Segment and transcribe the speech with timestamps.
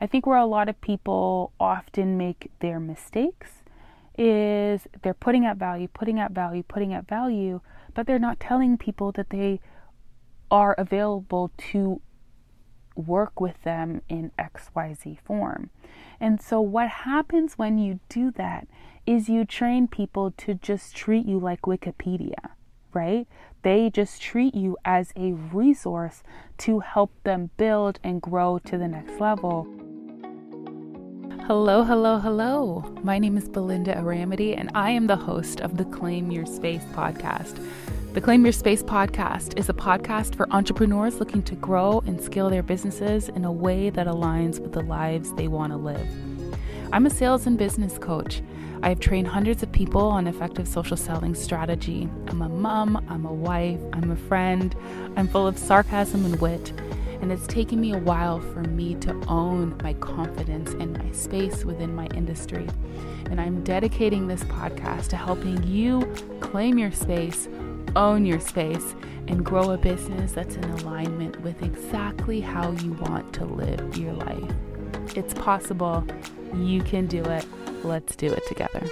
[0.00, 3.62] I think where a lot of people often make their mistakes
[4.16, 7.60] is they're putting out value, putting out value, putting out value,
[7.94, 9.60] but they're not telling people that they
[10.50, 12.00] are available to
[12.94, 15.70] work with them in XYZ form.
[16.20, 18.66] And so, what happens when you do that
[19.06, 22.50] is you train people to just treat you like Wikipedia,
[22.92, 23.26] right?
[23.62, 26.22] They just treat you as a resource
[26.58, 29.66] to help them build and grow to the next level.
[31.48, 32.84] Hello, hello, hello.
[33.02, 36.84] My name is Belinda Aramity, and I am the host of the Claim Your Space
[36.92, 37.58] podcast.
[38.12, 42.50] The Claim Your Space podcast is a podcast for entrepreneurs looking to grow and scale
[42.50, 46.06] their businesses in a way that aligns with the lives they want to live.
[46.92, 48.42] I'm a sales and business coach.
[48.82, 52.10] I have trained hundreds of people on effective social selling strategy.
[52.26, 54.76] I'm a mom, I'm a wife, I'm a friend,
[55.16, 56.74] I'm full of sarcasm and wit
[57.20, 61.64] and it's taken me a while for me to own my confidence and my space
[61.64, 62.66] within my industry.
[63.30, 66.00] And I'm dedicating this podcast to helping you
[66.40, 67.48] claim your space,
[67.96, 68.94] own your space,
[69.26, 74.14] and grow a business that's in alignment with exactly how you want to live your
[74.14, 74.54] life.
[75.16, 76.04] It's possible.
[76.54, 77.44] You can do it.
[77.84, 78.88] Let's do it together.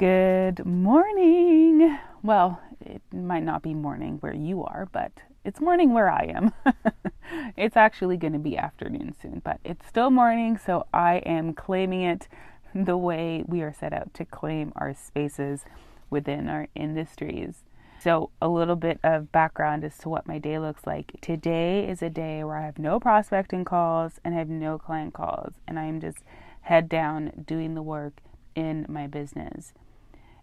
[0.00, 1.98] Good morning.
[2.22, 5.12] Well, it might not be morning where you are, but
[5.44, 6.52] it's morning where I am.
[7.58, 12.00] it's actually going to be afternoon soon, but it's still morning, so I am claiming
[12.00, 12.28] it
[12.74, 15.66] the way we are set out to claim our spaces
[16.08, 17.56] within our industries.
[18.02, 21.12] So, a little bit of background as to what my day looks like.
[21.20, 25.12] Today is a day where I have no prospecting calls and I have no client
[25.12, 26.20] calls, and I am just
[26.62, 28.22] head down doing the work
[28.54, 29.74] in my business.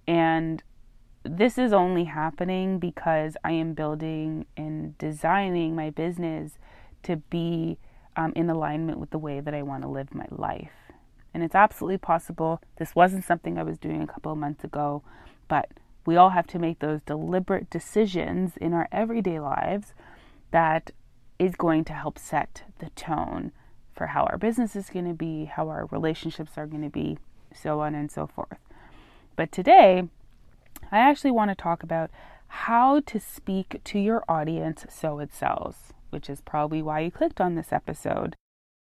[0.08, 0.64] And
[1.24, 6.54] this is only happening because I am building and designing my business
[7.04, 7.78] to be
[8.16, 10.72] um, in alignment with the way that I want to live my life.
[11.34, 12.62] And it's absolutely possible.
[12.78, 15.04] This wasn't something I was doing a couple of months ago,
[15.48, 15.70] but
[16.06, 19.94] we all have to make those deliberate decisions in our everyday lives
[20.52, 20.92] that
[21.38, 23.52] is going to help set the tone
[23.94, 27.18] for how our business is going to be, how our relationships are going to be,
[27.54, 28.58] so on and so forth.
[29.38, 30.10] But today,
[30.92, 32.10] I actually want to talk about
[32.48, 37.40] how to speak to your audience so it sells, which is probably why you clicked
[37.40, 38.36] on this episode.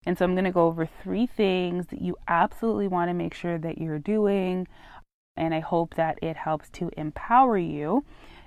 [0.07, 3.35] And so I'm going to go over three things that you absolutely want to make
[3.35, 4.67] sure that you're doing.
[5.37, 8.07] And I hope that it helps to empower you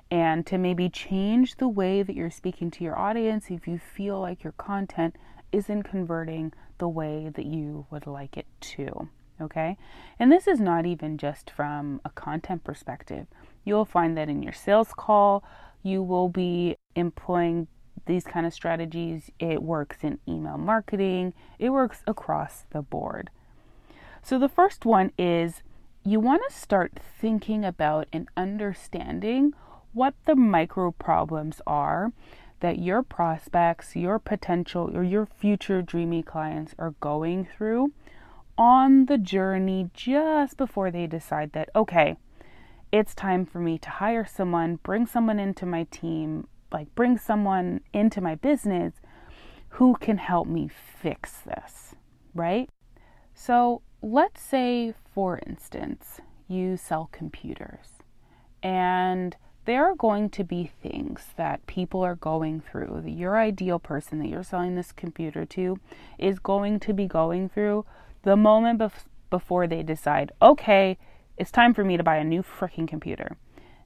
[0.10, 4.20] and to maybe change the way that you're speaking to your audience if you feel
[4.20, 5.16] like your content
[5.52, 9.10] isn't converting the way that you would like it to
[9.42, 9.78] okay?
[10.18, 13.28] And this is not even just from a content perspective.
[13.64, 15.44] You'll find that in your sales call,
[15.84, 17.68] you will be employing
[18.06, 19.32] these kind of strategies.
[19.40, 23.30] It works in email marketing, it works across the board.
[24.22, 25.64] So, the first one is
[26.04, 29.54] you want to start thinking about and understanding
[29.94, 32.12] what the micro problems are
[32.60, 37.92] that your prospects, your potential, or your future dreamy clients are going through
[38.60, 42.18] on the journey just before they decide that, okay,
[42.92, 47.80] it's time for me to hire someone, bring someone into my team, like bring someone
[47.94, 48.96] into my business
[49.70, 51.96] who can help me fix this,
[52.36, 52.70] right?
[53.34, 56.20] So let's say, for instance,
[56.50, 57.88] you sell computers
[58.62, 64.20] and there are going to be things that people are going through your ideal person
[64.20, 65.80] that you're selling this computer to
[66.18, 67.86] is going to be going through
[68.24, 70.98] the moment bef- before they decide, okay,
[71.38, 73.38] it's time for me to buy a new freaking computer.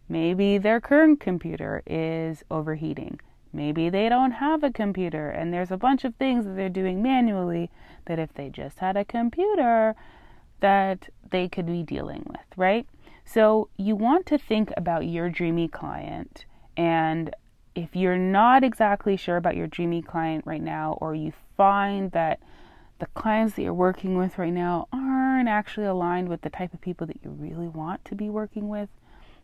[0.10, 3.20] Maybe their current computer is overheating.
[3.54, 7.04] Maybe they don't have a computer and there's a bunch of things that they're doing
[7.04, 7.70] manually
[8.06, 9.96] that if they just had a computer
[10.60, 12.88] that they could be dealing with, right?
[13.26, 16.46] So you want to think about your dreamy client
[16.76, 17.34] and
[17.76, 22.40] if you're not exactly sure about your dreamy client right now or you find that
[23.04, 26.80] the clients that you're working with right now aren't actually aligned with the type of
[26.80, 28.88] people that you really want to be working with,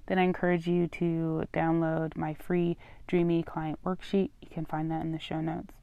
[0.05, 4.29] then I encourage you to download my free Dreamy Client Worksheet.
[4.41, 5.73] You can find that in the show notes.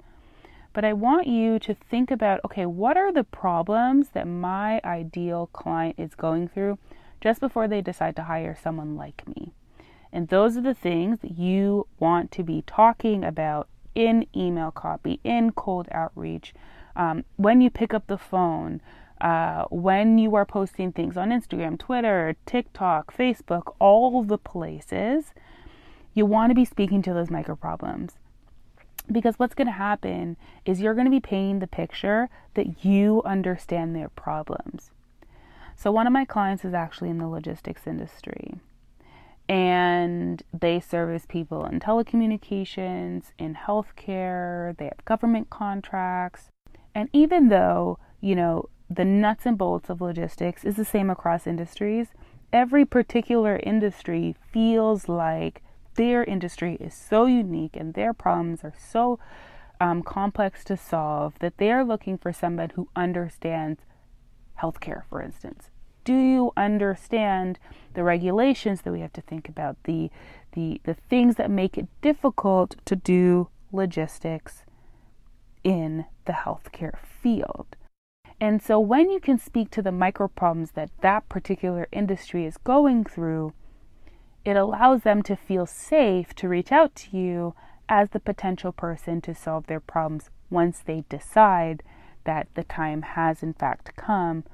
[0.73, 5.51] But I want you to think about okay, what are the problems that my ideal
[5.53, 6.79] client is going through
[7.21, 9.53] just before they decide to hire someone like me?
[10.11, 15.19] And those are the things that you want to be talking about in email copy,
[15.25, 16.55] in cold outreach,
[16.95, 18.81] um, when you pick up the phone,
[19.21, 25.33] uh, when you are posting things on Instagram, Twitter, TikTok, Facebook, all the places,
[26.15, 28.15] You want to be speaking to those micro problems.
[29.13, 33.23] Because what's going to happen is you're going to be painting the picture that you
[33.25, 34.91] understand their problems.
[35.77, 38.55] So, one of my clients is actually in the logistics industry,
[39.49, 46.51] and they service people in telecommunications, in healthcare, they have government contracts.
[46.95, 51.47] And even though, you know, the nuts and bolts of logistics is the same across
[51.47, 52.09] industries,
[52.53, 55.63] every particular industry feels like
[55.95, 59.19] their industry is so unique and their problems are so
[59.81, 63.81] um, complex to solve that they are looking for somebody who understands
[64.61, 65.71] healthcare, for instance.
[66.07, 67.59] Do you understand
[67.95, 70.09] the regulations that we have to think about, the
[70.53, 74.63] the the things that make it difficult to do logistics
[75.65, 77.75] in the healthcare field?
[78.41, 82.57] And so when you can speak to the micro problems that that particular industry is
[82.57, 83.53] going through,
[84.45, 87.57] it allows them to feel safe to reach out to you
[87.89, 91.83] as the potential person to solve their problems once they decide
[92.23, 94.45] that the time has in fact come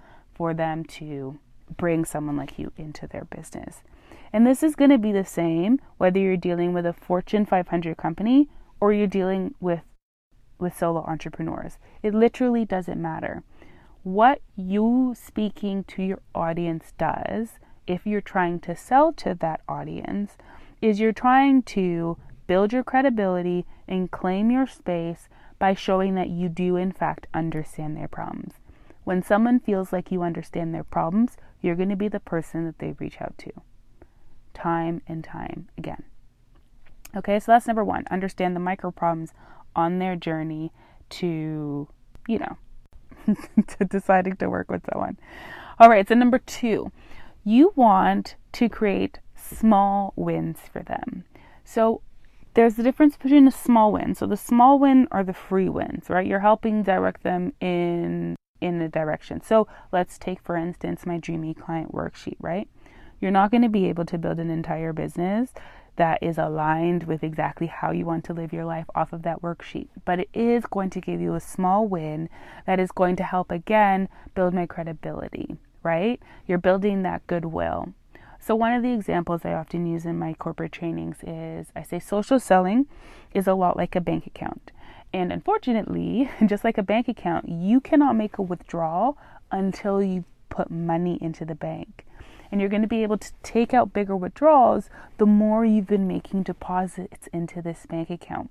[0.43, 1.39] for them to
[1.77, 3.85] bring someone like you into their business.
[4.33, 7.97] And this is going to be the same whether you're dealing with a Fortune 500
[7.97, 8.49] company
[8.81, 9.83] or you're dealing with
[10.59, 11.79] with solo entrepreneurs.
[12.03, 13.45] It literally doesn't matter.
[14.03, 20.37] What you speaking to your audience does if you're trying to sell to that audience
[20.81, 22.17] is you're trying to
[22.49, 25.29] build your credibility and claim your space
[25.61, 28.55] by showing that you do in fact understand their problems.
[29.05, 32.79] When someone feels like you understand their problems, you're going to be the person that
[32.79, 33.53] they reach out to.
[34.55, 36.05] Time and time again.
[37.17, 38.05] Okay, so that's number one.
[38.11, 39.33] Understand the micro problems
[39.75, 40.73] on their journey
[41.11, 41.89] to,
[42.27, 42.57] you know,
[43.67, 45.19] to deciding to work with someone.
[45.79, 46.91] All right, so number two,
[47.45, 51.25] you want to create small wins for them.
[51.65, 52.03] So
[52.55, 54.15] there's the difference between a small win.
[54.15, 56.27] So the small win are the free wins, right?
[56.27, 59.43] You're helping direct them in in a direction.
[59.43, 62.69] So let's take, for instance, my dreamy client worksheet, right?
[63.21, 65.53] You're not going to be able to build an entire business
[65.97, 69.43] that is aligned with exactly how you want to live your life off of that
[69.43, 69.89] worksheet.
[70.05, 72.29] But it is going to give you a small win
[72.67, 76.21] that is going to help again build my credibility, right?
[76.47, 77.93] You're building that goodwill.
[78.41, 82.01] So, one of the examples I often use in my corporate trainings is I say
[82.01, 82.87] social selling
[83.33, 84.73] is a lot like a bank account.
[85.13, 89.19] And unfortunately, just like a bank account, you cannot make a withdrawal
[89.51, 92.07] until you put money into the bank.
[92.51, 96.07] And you're going to be able to take out bigger withdrawals the more you've been
[96.07, 98.51] making deposits into this bank account.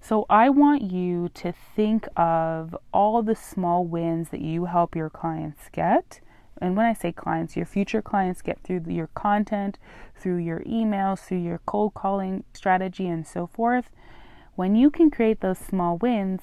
[0.00, 5.10] So I want you to think of all the small wins that you help your
[5.10, 6.20] clients get.
[6.60, 9.78] And when I say clients, your future clients get through your content,
[10.14, 13.90] through your emails, through your cold calling strategy, and so forth
[14.60, 16.42] when you can create those small wins,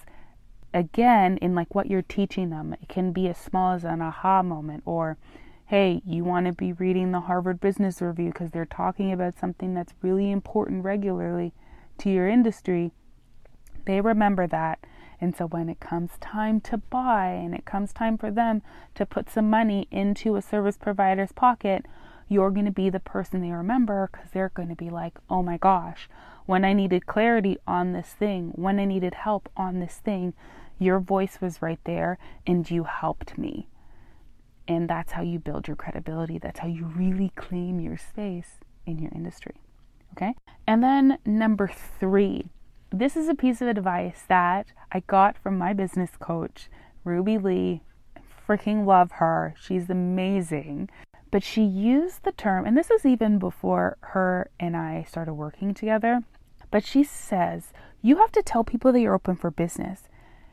[0.74, 4.42] again, in like what you're teaching them, it can be as small as an aha
[4.42, 5.20] moment or,
[5.68, 9.76] hey, you want to be reading the Harvard Business Review because they're talking about something
[9.76, 11.54] that's really important regularly
[12.00, 12.92] to your industry.
[13.86, 14.80] They remember that.
[15.22, 18.64] And so when it comes time to buy and it comes time for them
[18.96, 21.86] to put some money into a service provider's pocket,
[22.28, 25.44] you're going to be the person they remember because they're going to be like, oh
[25.44, 26.10] my gosh,
[26.48, 30.34] when I needed clarity on this thing, when I needed help on this thing,
[30.80, 33.68] your voice was right there and you helped me.
[34.68, 36.40] And that's how you build your credibility.
[36.40, 39.56] That's how you really claim your space in your industry.
[40.14, 40.36] Okay?
[40.66, 41.68] And then number
[42.00, 42.50] three,
[42.92, 46.70] this is a piece of advice that I got from my business coach,
[47.04, 47.82] Ruby Lee.
[48.48, 49.54] Freaking love her.
[49.60, 50.90] She's amazing.
[51.30, 55.74] But she used the term, and this is even before her and I started working
[55.74, 56.24] together.
[56.72, 57.72] But she says,
[58.02, 60.04] you have to tell people that you're open for business.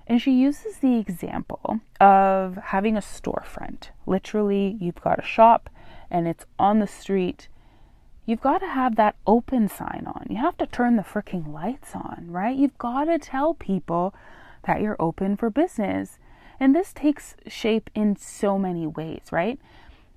[0.06, 3.88] And she uses the example of having a storefront.
[4.06, 5.70] Literally, you've got a shop
[6.10, 7.48] and it's on the street.
[8.26, 10.26] You've got to have that open sign on.
[10.28, 12.56] You have to turn the freaking lights on, right?
[12.56, 14.14] You've got to tell people
[14.66, 16.18] that you're open for business.
[16.60, 19.58] And this takes shape in so many ways, right?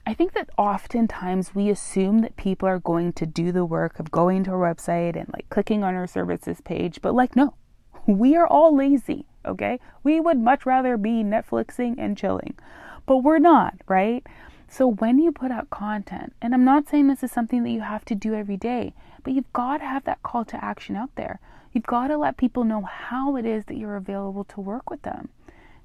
[0.08, 4.10] I think that oftentimes we assume that people are going to do the work of
[4.10, 7.56] going to our website and like clicking on our services page, but like, no,
[8.08, 9.82] we are all lazy, okay?
[10.04, 12.58] We would much rather be Netflixing and chilling,
[13.06, 14.26] but we're not, right?
[14.70, 17.82] So when you put out content, and I'm not saying this is something that you
[17.82, 18.94] have to do every day,
[19.26, 21.42] but you've got to have that call to action out there.
[21.74, 25.02] You've got to let people know how it is that you're available to work with
[25.02, 25.28] them.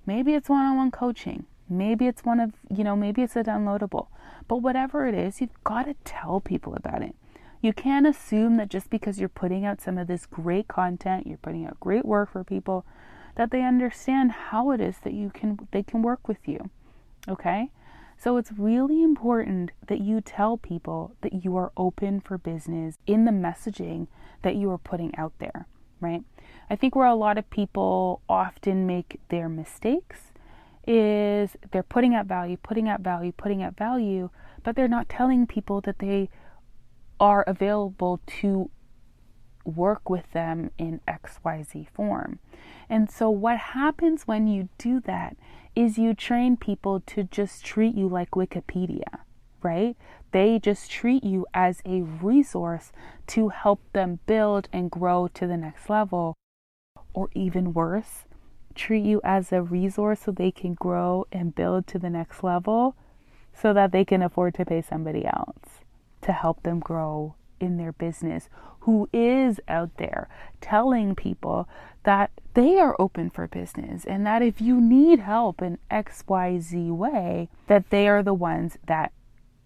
[0.06, 1.46] Maybe it's one on one coaching.
[1.68, 4.08] Maybe it's one of, you know, maybe it's a downloadable.
[4.48, 7.14] But whatever it is, you've got to tell people about it.
[7.60, 11.38] You can't assume that just because you're putting out some of this great content, you're
[11.38, 12.84] putting out great work for people,
[13.36, 16.70] that they understand how it is that you can they can work with you.
[17.28, 17.70] Okay?
[18.18, 23.24] So it's really important that you tell people that you are open for business in
[23.24, 24.06] the messaging
[24.42, 25.66] that you are putting out there,
[26.00, 26.22] right?
[26.70, 30.31] I think where a lot of people often make their mistakes
[30.86, 34.30] is they're putting out value, putting out value, putting out value,
[34.62, 36.28] but they're not telling people that they
[37.20, 38.70] are available to
[39.64, 42.38] work with them in XYZ form.
[42.88, 45.36] And so, what happens when you do that
[45.74, 49.20] is you train people to just treat you like Wikipedia,
[49.62, 49.96] right?
[50.32, 52.92] They just treat you as a resource
[53.28, 56.34] to help them build and grow to the next level.
[57.14, 58.24] Or even worse,
[58.72, 62.96] treat you as a resource so they can grow and build to the next level
[63.54, 65.80] so that they can afford to pay somebody else
[66.22, 68.48] to help them grow in their business
[68.80, 70.28] who is out there
[70.60, 71.68] telling people
[72.04, 77.48] that they are open for business and that if you need help in XYZ way,
[77.68, 79.12] that they are the ones that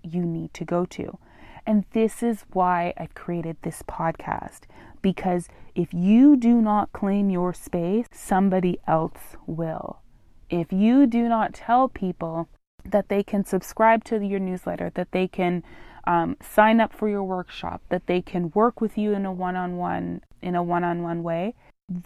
[0.03, 1.19] you need to go to.
[1.67, 4.61] And this is why I've created this podcast
[5.01, 10.01] because if you do not claim your space, somebody else will.
[10.49, 12.49] If you do not tell people
[12.83, 15.63] that they can subscribe to your newsletter, that they can
[16.07, 20.23] um, sign up for your workshop, that they can work with you in a one-on-one
[20.41, 21.55] in a one-on-one way,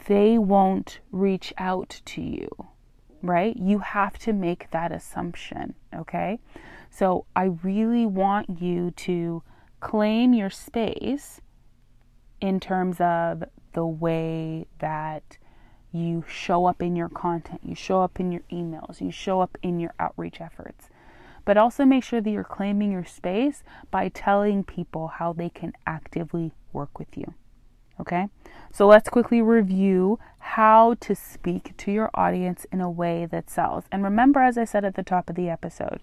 [0.06, 2.48] they won't reach out to you,
[3.22, 3.56] right?
[3.56, 6.40] You have to make that assumption, okay?
[6.90, 9.42] So I really want you to
[9.78, 11.40] claim your space
[12.40, 15.38] in terms of the way that
[15.92, 19.58] you show up in your content, you show up in your emails, you show up
[19.62, 20.88] in your outreach efforts
[21.44, 25.72] but also make sure that you're claiming your space by telling people how they can
[25.86, 27.34] actively work with you.
[27.98, 28.28] Okay,
[28.72, 33.84] so let's quickly review how to speak to your audience in a way that sells.
[33.92, 36.00] And remember, as I said at the top of the episode,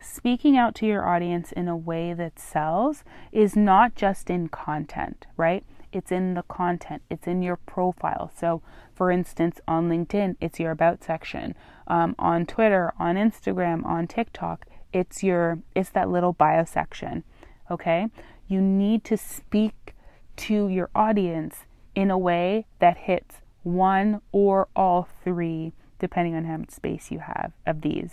[0.00, 5.26] speaking out to your audience in a way that sells is not just in content,
[5.36, 5.64] right?
[5.92, 8.30] It's in the content, it's in your profile.
[8.36, 8.62] So,
[8.94, 11.54] for instance, on LinkedIn, it's your About section.
[11.86, 17.24] Um, on Twitter, on Instagram, on TikTok, it's your it's that little bio section.
[17.70, 18.08] Okay?
[18.46, 19.94] You need to speak
[20.36, 21.64] to your audience
[21.94, 27.18] in a way that hits one or all three, depending on how much space you
[27.18, 28.12] have of these.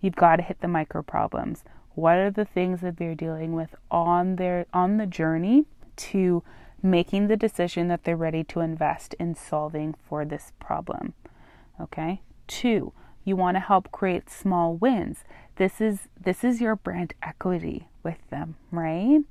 [0.00, 1.64] You've got to hit the micro problems.
[1.94, 5.64] What are the things that they're dealing with on their on the journey
[5.96, 6.42] to
[6.82, 11.14] making the decision that they're ready to invest in solving for this problem.
[11.80, 12.20] Okay?
[12.48, 12.92] 2.
[13.24, 15.24] You want to help create small wins.
[15.56, 19.24] This is this is your brand equity with them, right?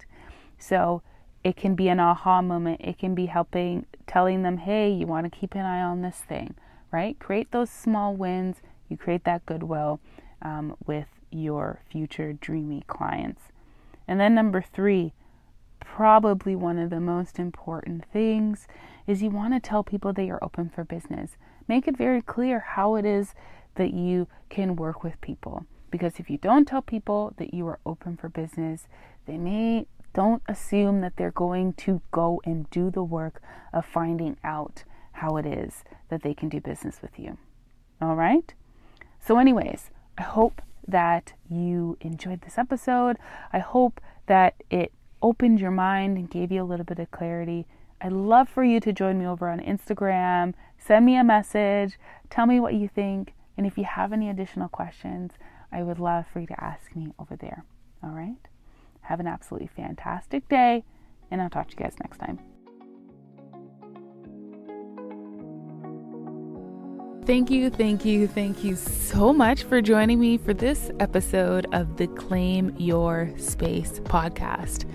[0.58, 1.02] So
[1.46, 2.82] it can be an aha moment.
[2.84, 6.18] It can be helping telling them, "Hey, you want to keep an eye on this
[6.18, 6.56] thing."
[6.92, 7.18] Right?
[7.20, 8.58] Create those small wins.
[8.90, 10.00] You create that goodwill
[10.42, 13.44] um, with your future dreamy clients.
[14.08, 15.14] And then number three,
[15.86, 18.68] probably one of the most important things
[19.08, 21.38] is you want to tell people that you're open for business.
[21.68, 23.34] Make it very clear how it is
[23.76, 25.66] that you can work with people.
[25.92, 28.88] Because if you don't tell people that you are open for business,
[29.26, 33.42] they may don't assume that they're going to go and do the work
[33.74, 37.38] of finding out how it is that they can do business with you.
[38.02, 38.54] All right?
[39.20, 43.18] So, anyways, I hope that you enjoyed this episode.
[43.52, 44.92] I hope that it
[45.26, 47.66] opened your mind and gave you a little bit of clarity.
[48.00, 50.54] I'd love for you to join me over on Instagram.
[50.78, 51.98] Send me a message.
[52.30, 53.34] Tell me what you think.
[53.58, 55.32] And if you have any additional questions,
[55.72, 57.66] I would love for you to ask me over there.
[58.04, 58.38] All right?
[59.02, 60.84] Have an absolutely fantastic day,
[61.32, 62.55] and I'll talk to you guys next time.
[67.26, 71.98] Thank you, thank you, thank you so much for joining me for this episode of
[71.98, 74.86] the Claim Your Space podcast.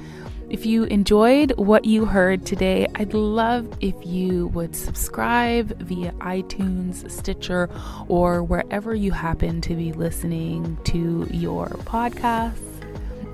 [0.48, 7.10] If you enjoyed what you heard today, I'd love if you would subscribe via iTunes,
[7.10, 7.68] Stitcher,
[8.06, 12.69] or wherever you happen to be listening to your podcasts.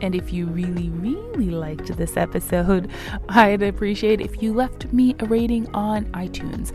[0.00, 2.90] And if you really, really liked this episode,
[3.28, 6.72] I'd appreciate if you left me a rating on iTunes.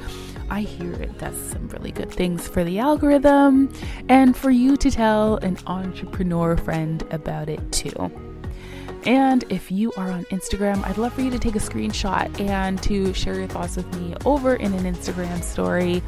[0.49, 3.71] I hear it does some really good things for the algorithm
[4.09, 8.11] and for you to tell an entrepreneur friend about it too.
[9.05, 12.81] And if you are on Instagram, I'd love for you to take a screenshot and
[12.83, 16.03] to share your thoughts with me over in an Instagram story.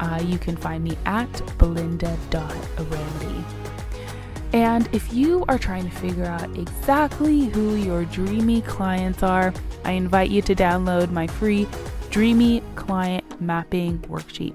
[0.00, 3.63] Uh, you can find me at belinda.randy.
[4.54, 9.52] And if you are trying to figure out exactly who your dreamy clients are,
[9.84, 11.66] I invite you to download my free
[12.10, 14.54] Dreamy Client Mapping Worksheet.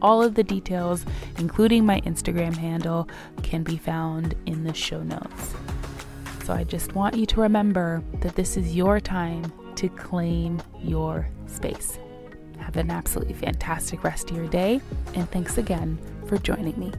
[0.00, 1.04] All of the details,
[1.38, 3.08] including my Instagram handle,
[3.42, 5.54] can be found in the show notes.
[6.44, 11.28] So I just want you to remember that this is your time to claim your
[11.48, 11.98] space.
[12.58, 14.80] Have an absolutely fantastic rest of your day,
[15.14, 16.92] and thanks again for joining me.